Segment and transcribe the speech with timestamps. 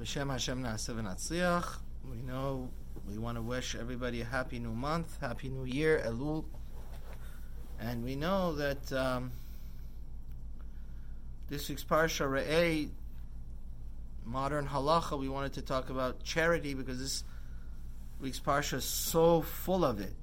[0.00, 1.76] B'Shem Hashem Na'aseh V'Natzliach.
[2.10, 2.70] We know
[3.06, 6.46] we want to wish everybody a happy new month, happy new year, Elul.
[7.78, 9.30] And we know that um,
[11.50, 12.88] this week's Parsha Re'eh,
[14.24, 17.22] modern halacha, we wanted to talk about charity because this
[18.22, 20.14] week's Parsha is so full of it.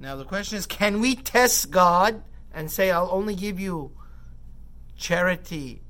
[0.00, 3.92] Now the question is, can we test God and say, I'll only give you
[4.96, 5.80] charity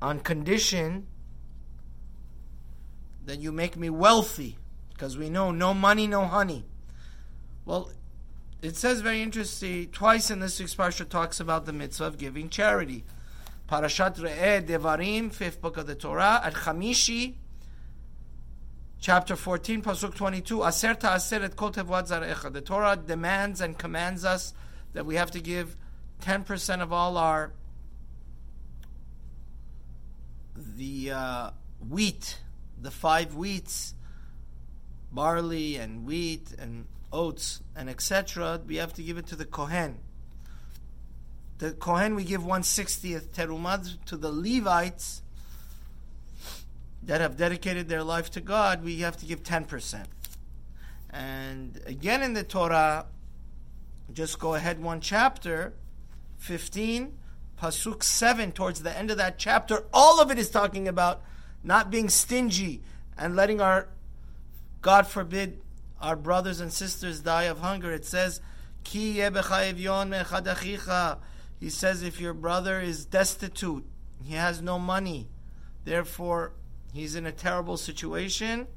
[0.00, 1.06] on condition
[3.24, 4.56] that you make me wealthy,
[4.92, 6.64] because we know no money, no honey.
[7.64, 7.90] Well,
[8.62, 12.48] it says very interesting, twice in this week's parsha talks about the mitzvah of giving
[12.48, 13.04] charity.
[13.68, 17.34] Parashat Re'eh Devarim, fifth book of the Torah, at Chamishi,
[18.98, 22.52] chapter 14, pasuk 22, Aser ta'aser et kol zarecha.
[22.52, 24.54] The Torah demands and commands us
[24.94, 25.76] that we have to give
[26.22, 27.52] 10% of all our
[30.76, 31.50] the uh,
[31.88, 32.40] wheat,
[32.80, 33.94] the five wheats,
[35.12, 39.98] barley and wheat and oats and etc., we have to give it to the Kohen.
[41.58, 45.22] The Kohen, we give 160th terumah to the Levites
[47.02, 50.04] that have dedicated their life to God, we have to give 10%.
[51.10, 53.06] And again in the Torah,
[54.12, 55.72] just go ahead one chapter,
[56.38, 57.16] 15,
[57.60, 61.22] Pasuk 7, towards the end of that chapter, all of it is talking about
[61.64, 62.82] not being stingy
[63.16, 63.88] and letting our,
[64.80, 65.60] God forbid,
[66.00, 67.92] our brothers and sisters die of hunger.
[67.92, 68.40] It says,
[68.84, 69.12] Ki
[71.60, 73.84] He says, if your brother is destitute,
[74.22, 75.28] he has no money,
[75.84, 76.52] therefore
[76.92, 78.68] he's in a terrible situation,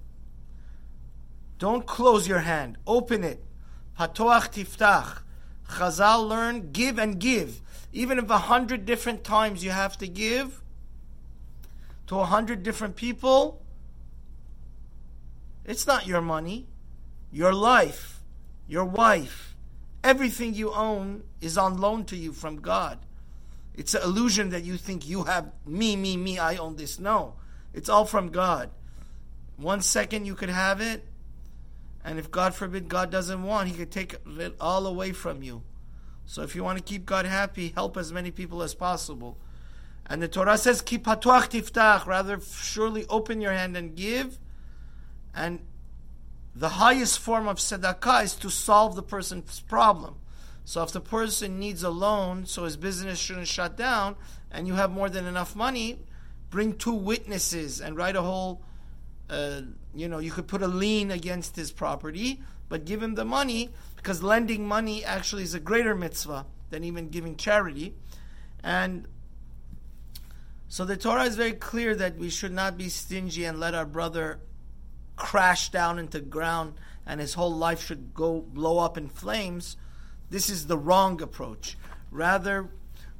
[1.60, 3.44] don't close your hand, open it.
[4.00, 5.22] Patoach tiftach.
[5.72, 7.62] Chazal learn, give and give.
[7.94, 10.62] Even if a hundred different times you have to give
[12.08, 13.62] to a hundred different people,
[15.66, 16.68] it's not your money.
[17.32, 18.22] Your life,
[18.68, 19.56] your wife,
[20.04, 23.00] everything you own is on loan to you from God.
[23.74, 27.00] It's an illusion that you think you have me, me, me, I own this.
[27.00, 27.36] No,
[27.74, 28.70] it's all from God.
[29.56, 31.06] One second you could have it,
[32.04, 35.62] and if God forbid God doesn't want, He could take it all away from you.
[36.26, 39.38] So if you want to keep God happy, help as many people as possible.
[40.06, 44.40] And the Torah says, "Ki patuach tiftach," rather surely open your hand and give.
[45.34, 45.60] And
[46.56, 50.16] the highest form of tzedakah is to solve the person's problem.
[50.66, 54.16] So if the person needs a loan, so his business shouldn't shut down,
[54.52, 56.00] and you have more than enough money,
[56.50, 58.62] bring two witnesses and write a whole.
[59.30, 59.62] Uh,
[59.96, 63.70] you know, you could put a lien against his property, but give him the money
[63.98, 67.94] because lending money actually is a greater mitzvah than even giving charity.
[68.64, 69.10] And
[70.70, 73.86] so the Torah is very clear that we should not be stingy and let our
[73.86, 74.40] brother
[75.18, 79.76] crash down into ground and his whole life should go blow up in flames.
[80.30, 81.78] This is the wrong approach.
[82.10, 82.70] Rather,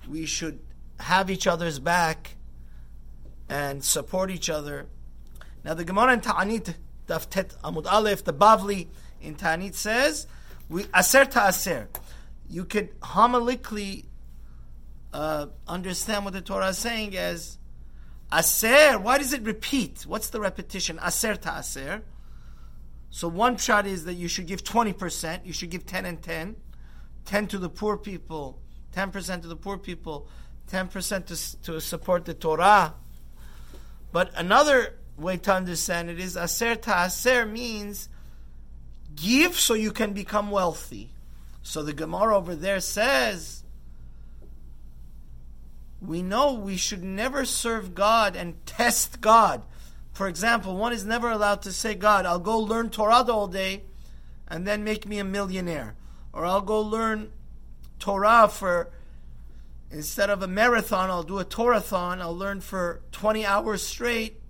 [0.10, 0.62] we should
[1.02, 2.38] have each other's back
[3.50, 4.88] and support each other.
[5.66, 6.76] Now, the Gemara in Ta'anit,
[7.06, 8.88] Daf Tet Amud Aleph, the Bavli
[9.22, 10.28] in Ta'anit says
[10.70, 11.90] we aser ta aser.
[12.50, 14.06] You could homilically
[15.14, 17.58] uh, understand what the Torah is saying as
[18.34, 18.98] aser.
[18.98, 20.06] Why does it repeat?
[20.08, 21.00] What's the repetition?
[21.06, 22.04] Aser ta aser.
[23.10, 25.46] So one shot is that you should give twenty percent.
[25.46, 26.56] You should give ten and ten.
[27.26, 28.62] Ten to the poor people.
[28.92, 30.28] Ten percent to the poor people.
[30.68, 32.96] Ten percent to to support the Torah.
[34.14, 38.10] But another way to understand it is aser ta aser means
[39.16, 41.12] Give so you can become wealthy.
[41.64, 43.64] So the Gemara over there says,
[46.02, 49.62] we know we should never serve God and test God.
[50.14, 53.84] For example, one is never allowed to say, God, I'll go learn Torah all day
[54.48, 55.96] and then make me a millionaire.
[56.34, 57.32] Or I'll go learn
[58.00, 58.92] Torah for,
[59.92, 62.20] instead of a marathon, I'll do a Torathon.
[62.20, 64.42] I'll learn for 20 hours straight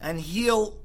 [0.00, 0.78] and heal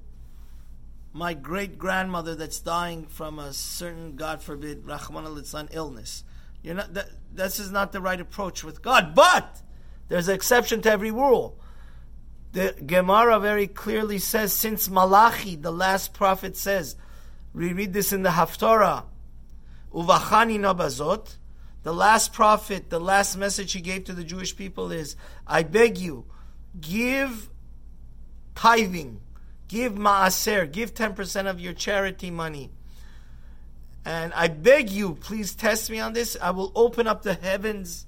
[1.17, 6.23] my great grandmother that's dying from a certain, God forbid, Rahman al illness.
[6.61, 9.15] You're not, that, this is not the right approach with God.
[9.15, 9.61] But
[10.09, 11.59] there's an exception to every rule.
[12.51, 16.95] The Gemara very clearly says, since Malachi, the last prophet, says,
[17.51, 19.05] we read this in the Haftorah,
[19.93, 21.35] Uvachani Nabazot,
[21.81, 25.15] the last prophet, the last message he gave to the Jewish people is,
[25.47, 26.25] I beg you,
[26.79, 27.49] give
[28.53, 29.21] tithing
[29.67, 32.71] Give maaser, give 10% of your charity money.
[34.05, 36.37] And I beg you, please test me on this.
[36.41, 38.05] I will open up the heavens,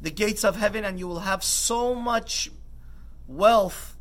[0.00, 2.50] the gates of heaven and you will have so much
[3.26, 3.96] wealth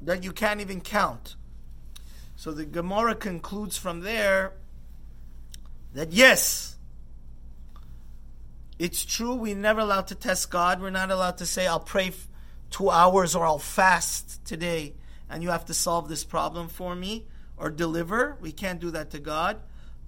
[0.00, 1.36] that you can't even count.
[2.36, 4.54] So the Gemara concludes from there
[5.92, 6.76] that yes,
[8.78, 10.80] it's true we're never allowed to test God.
[10.80, 12.12] We're not allowed to say, I'll pray
[12.70, 14.94] two hours or I'll fast today
[15.28, 17.26] and you have to solve this problem for me
[17.56, 18.36] or deliver.
[18.40, 19.60] We can't do that to God.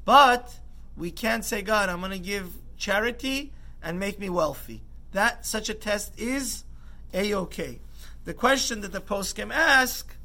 [0.04, 0.58] But
[0.96, 4.82] we can say, God, I'm going to give charity and make me wealthy.
[5.12, 6.64] That such a test is
[7.12, 7.80] a okay.
[8.24, 10.16] The question that the poskim ask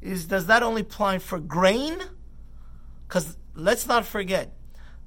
[0.00, 1.98] is, does that only apply for grain?
[3.06, 4.52] Because let's not forget,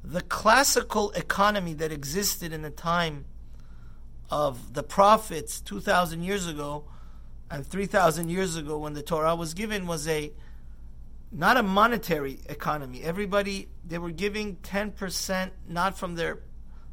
[0.04, 3.26] the classical economy that existed in the time
[4.34, 6.86] of the prophets 2,000 years ago
[7.52, 10.34] and 3,000 years ago when the Torah was given was a
[11.32, 13.04] not a monetary economy.
[13.04, 16.40] Everybody, they were giving 10% not from their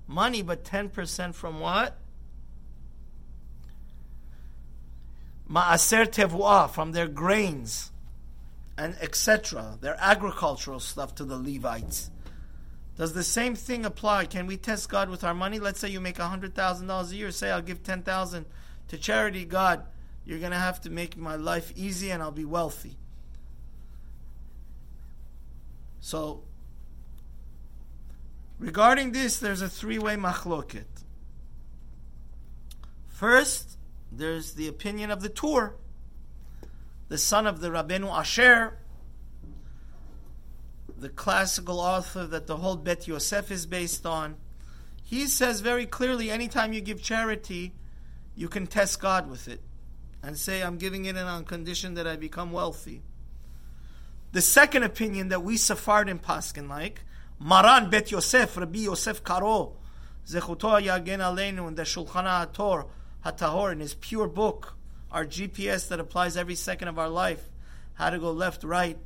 [0.06, 1.96] money, but 10% from what?
[5.50, 7.90] Ma'aser tevuah, from their grains
[8.76, 12.10] and etc., their agricultural stuff to the Levites.
[13.00, 14.26] Does the same thing apply?
[14.26, 15.58] Can we test God with our money?
[15.58, 17.30] Let's say you make $100,000 a year.
[17.30, 18.44] Say, I'll give 10000
[18.88, 19.46] to charity.
[19.46, 19.86] God,
[20.26, 22.98] you're going to have to make my life easy and I'll be wealthy.
[26.00, 26.42] So,
[28.58, 30.84] regarding this, there's a three way machloket.
[33.08, 33.78] First,
[34.12, 35.74] there's the opinion of the Tur,
[37.08, 38.76] the son of the Rabbeinu Asher,
[41.00, 44.36] the classical author that the whole Bet Yosef is based on.
[45.02, 47.72] He says very clearly anytime you give charity,
[48.36, 49.62] you can test God with it
[50.22, 53.02] and say, I'm giving it on condition that I become wealthy.
[54.32, 57.02] The second opinion that we Sephardim Paskin like,
[57.38, 59.76] Maran Bet Yosef, Rabbi Yosef Karo,
[60.26, 62.86] Zechuto Yagen Aleinu in the Shulchan HaTor,
[63.24, 64.76] HaTahor, in his pure book,
[65.10, 67.50] our GPS that applies every second of our life,
[67.94, 68.98] how to go left, right.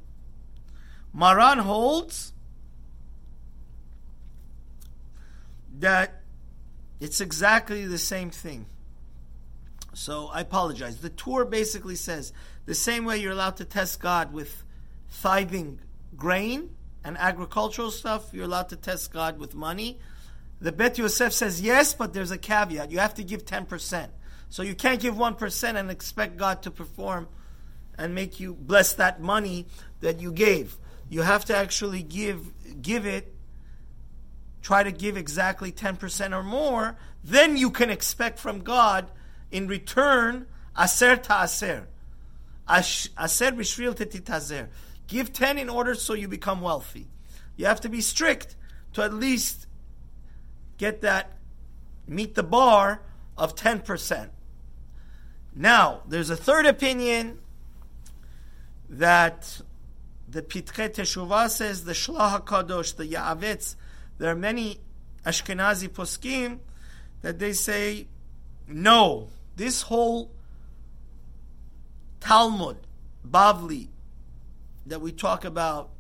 [1.15, 2.33] Maran holds
[5.79, 6.23] that
[7.01, 8.67] it's exactly the same thing.
[9.95, 10.99] So I apologize.
[10.99, 12.33] The Tur basically says
[12.67, 14.65] the same way you're allowed to test God with
[15.23, 15.79] tithing
[16.17, 16.71] grain
[17.05, 19.99] and agricultural stuff, you're allowed to test God with money.
[20.61, 22.91] The Bet Yosef says yes, but there's a caveat.
[22.91, 24.09] You have to give 10%.
[24.49, 27.29] So you can't give 1% and expect God to perform
[27.99, 29.67] and make you bless that money
[30.01, 30.77] that you gave.
[31.15, 32.41] You have to actually give
[32.83, 33.33] give it
[34.63, 39.13] try to give exactly 10% or more, then you can expect from God
[39.53, 40.47] in return
[40.77, 41.87] aser ta aser.
[42.69, 44.67] Bishvil shetitasher.
[45.07, 47.07] Give 10 in order so you become wealthy.
[47.57, 48.57] You have to be strict
[48.95, 49.69] to at least
[50.79, 51.39] get that,
[52.09, 53.03] meet the bar
[53.39, 54.31] of 10%.
[55.55, 57.39] Now, there's a third opinion
[58.89, 59.61] that
[60.29, 63.77] the Pitchei Teshuvah says, the Shlah HaKadosh, the Ya'avetz,
[64.19, 64.81] there are many
[65.25, 66.59] Ashkenazi poskim
[67.23, 68.07] that they say,
[68.67, 70.31] no, this whole
[72.21, 72.79] Talmud,
[73.29, 73.89] Bavli,
[74.87, 75.91] that we talk about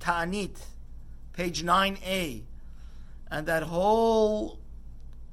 [0.00, 0.56] Ta'anit,
[1.32, 2.42] page 9a,
[3.30, 4.58] and that whole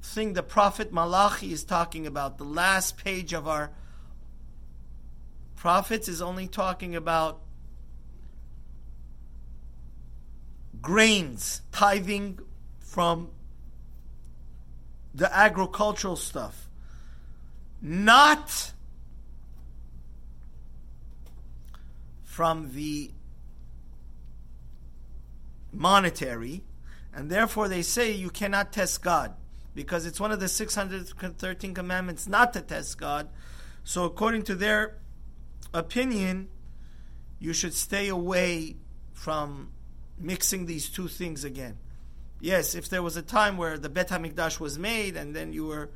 [0.02, 3.71] thing the Prophet Malachi is talking about, the last page of our
[5.56, 7.42] prophets is only talking about
[10.82, 12.40] grains, tithing
[12.80, 13.30] from
[15.14, 16.70] the agricultural stuff.
[17.82, 18.74] Not
[22.24, 23.12] from the
[25.72, 26.64] monetary,
[27.14, 29.34] and therefore they say you cannot test God
[29.74, 33.30] because it's one of the 613 commandments not to test God.
[33.84, 34.98] So, according to their
[35.74, 36.48] opinion,
[37.40, 38.78] you should stay away
[39.14, 39.72] from
[40.18, 41.78] mixing these two things again.
[42.40, 45.66] Yes, if there was a time where the Bet HaMikdash was made and then you
[45.66, 45.90] were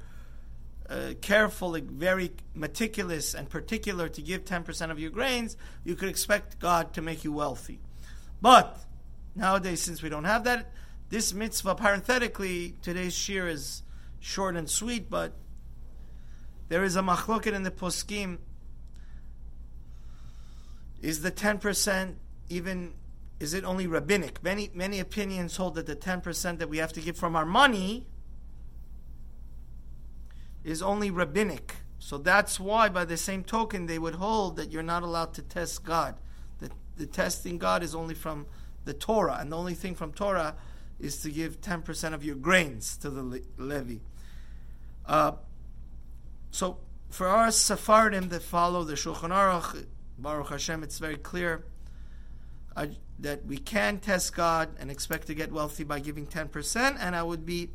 [0.90, 6.60] uh, careful, very meticulous, and particular to give 10% of your grains, you could expect
[6.60, 7.80] God to make you wealthy.
[8.42, 8.80] But
[9.36, 10.72] nowadays, since we don't have that,
[11.10, 13.84] this mitzvah, parenthetically, today's shiur is
[14.20, 15.34] short and sweet, but
[16.70, 18.38] there is a machloket in the poskim.
[21.02, 22.16] Is the 10%
[22.50, 22.94] even,
[23.40, 24.44] is it only rabbinic?
[24.44, 28.06] Many, many opinions hold that the 10% that we have to give from our money
[30.64, 31.76] is only rabbinic.
[32.00, 35.42] So that's why, by the same token, they would hold that you're not allowed to
[35.42, 36.16] test God.
[36.60, 38.46] That the testing God is only from
[38.86, 40.56] the Torah, and the only thing from Torah
[41.00, 44.02] is to give 10% of your grains to the le- levy.
[45.06, 45.34] Uh,
[46.52, 46.78] so
[47.10, 49.86] for our Sephardim that follow the Shulchan Aruch,
[50.18, 51.66] Baruch Hashem, it's very clear
[52.76, 52.88] uh,
[53.20, 57.24] that we can test God and expect to get wealthy by giving 10%, and I
[57.24, 57.70] would be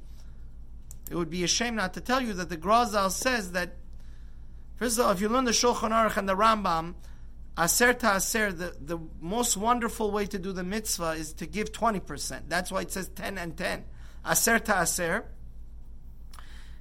[1.10, 3.74] it would be a shame not to tell you that the Grazal says that,
[4.76, 6.94] first of all, if you learn the Shulchan Aruch and the Rambam,
[7.58, 11.72] Aser ta Aser, the, the most wonderful way to do the mitzvah is to give
[11.72, 12.42] 20%.
[12.48, 13.84] That's why it says 10 and 10.
[14.28, 15.26] Aser ta Aser.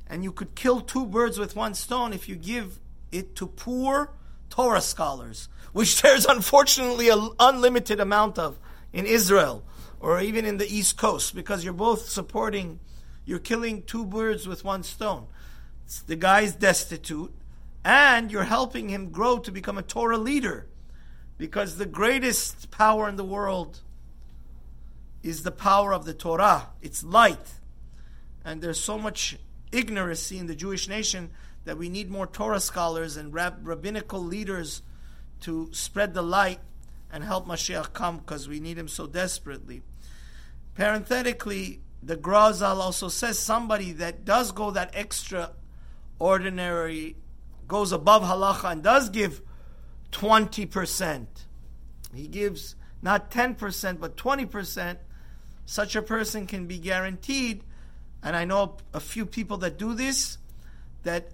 [0.08, 2.79] And you could kill two birds with one stone if you give
[3.12, 4.12] it to poor
[4.53, 8.60] Torah scholars, which there's unfortunately an unlimited amount of
[8.93, 9.63] in Israel
[10.00, 12.79] or even in the East Coast, because you're both supporting,
[13.25, 15.25] you're killing two birds with one stone.
[16.05, 17.33] The guy's destitute,
[17.83, 20.67] and you're helping him grow to become a Torah leader,
[21.38, 23.79] because the greatest power in the world
[25.24, 26.67] is the power of the Torah.
[26.81, 27.53] It's light.
[28.43, 29.38] And there's so much
[29.72, 31.31] ignorancy in the Jewish nation
[31.65, 34.82] that we need more Torah scholars and rab- rabbinical leaders
[35.41, 36.60] to spread the light
[37.12, 39.82] and help Mashiach come because we need him so desperately.
[40.75, 45.51] Parenthetically, the Grazal also says somebody that does go that extra
[46.20, 47.15] ordinary,
[47.67, 49.41] goes above halacha and does give
[50.12, 51.27] 20%.
[52.13, 54.98] He gives not 10%, but 20%.
[55.65, 57.63] Such a person can be guaranteed,
[58.22, 60.38] and I know a few people that do this,
[61.03, 61.32] that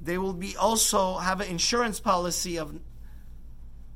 [0.00, 2.78] they will be also have an insurance policy of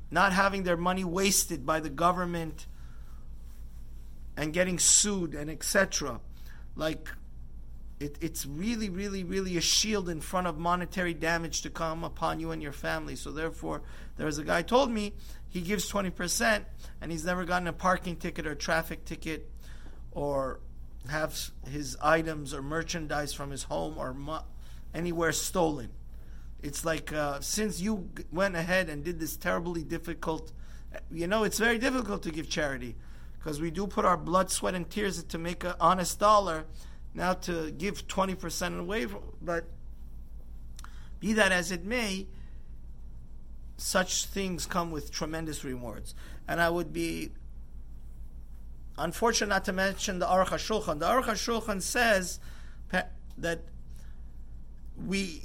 [0.09, 2.67] not having their money wasted by the government
[4.35, 6.19] and getting sued and etc.
[6.75, 7.09] Like
[7.99, 12.39] it, it's really, really, really a shield in front of monetary damage to come upon
[12.39, 13.15] you and your family.
[13.15, 13.83] So therefore,
[14.17, 15.13] there's a guy told me
[15.47, 16.65] he gives twenty percent
[16.99, 19.49] and he's never gotten a parking ticket or traffic ticket
[20.11, 20.59] or
[21.09, 24.13] have his items or merchandise from his home or
[24.93, 25.89] anywhere stolen.
[26.61, 30.51] It's like uh, since you went ahead and did this terribly difficult,
[31.11, 32.95] you know, it's very difficult to give charity
[33.37, 36.65] because we do put our blood, sweat, and tears to make an honest dollar.
[37.13, 39.07] Now to give twenty percent away,
[39.41, 39.65] but
[41.19, 42.27] be that as it may,
[43.77, 46.15] such things come with tremendous rewards.
[46.47, 47.31] And I would be
[48.97, 50.99] unfortunate not to mention the Aruch HaShulchan.
[50.99, 52.39] The Aruch HaShulchan says
[53.37, 53.63] that
[55.07, 55.43] we,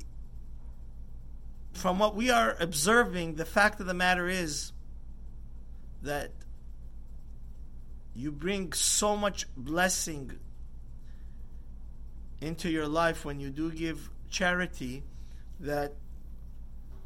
[1.73, 4.73] from what we are observing, the fact of the matter is
[6.03, 6.33] that
[8.15, 10.39] you bring so much blessing
[12.41, 15.03] into your life when you do give charity
[15.61, 15.95] that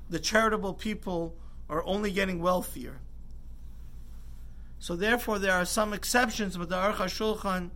[0.08, 1.36] the charitable people
[1.68, 3.00] are only getting wealthier.
[4.78, 7.70] So therefore, there are some exceptions, but the Aruch HaShulchan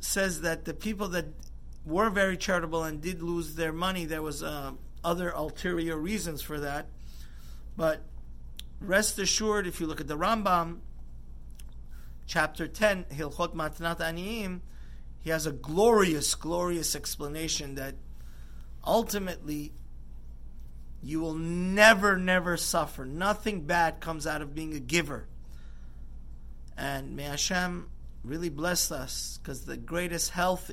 [0.00, 1.26] says that the people that
[1.84, 4.72] were very charitable and did lose their money, there was uh,
[5.02, 6.86] other ulterior reasons for that.
[7.76, 8.00] But
[8.80, 10.78] rest assured, if you look at the Rambam,
[12.26, 14.60] chapter 10, Hilchot Matnot Aniyim,
[15.20, 17.94] he has a glorious, glorious explanation that
[18.86, 19.72] ultimately
[21.02, 23.04] you will never, never suffer.
[23.04, 25.26] Nothing bad comes out of being a giver.
[26.76, 27.88] And may Hashem
[28.22, 30.70] really bless us because the greatest health,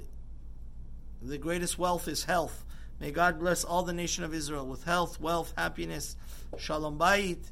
[1.21, 2.65] the greatest wealth is health.
[2.99, 6.15] May God bless all the nation of Israel with health, wealth, happiness,
[6.57, 7.51] shalom bayit,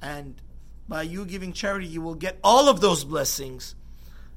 [0.00, 0.40] and
[0.88, 3.74] by you giving charity, you will get all of those blessings.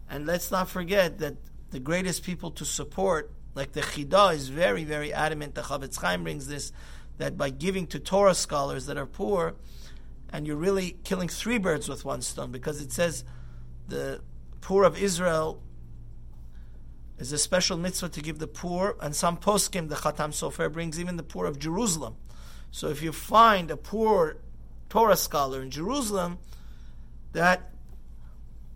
[0.10, 1.36] And let's not forget that
[1.72, 5.55] the greatest people to support, like the Chida, is very, very adamant.
[5.55, 6.72] The Chafetz Chaim brings this
[7.17, 9.55] that by giving to Torah scholars that are poor,
[10.32, 13.24] and you're really killing three birds with one stone, because it says
[13.88, 14.22] the
[14.62, 15.62] poor of Israel
[17.18, 21.00] is a special mitzvah to give the poor, and some poskim, the Khatam Sofer brings
[21.00, 22.16] even the poor of Jerusalem.
[22.72, 24.38] So if you find a poor
[24.90, 26.40] Torah scholar in Jerusalem,
[27.32, 27.72] that,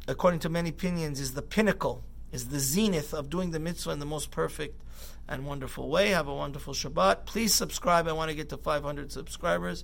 [0.07, 3.99] according to many opinions, is the pinnacle, is the zenith of doing the mitzvah in
[3.99, 4.81] the most perfect
[5.27, 6.09] and wonderful way.
[6.09, 7.25] Have a wonderful Shabbat.
[7.25, 8.07] Please subscribe.
[8.07, 9.83] I want to get to 500 subscribers.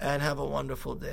[0.00, 1.10] And have a wonderful day.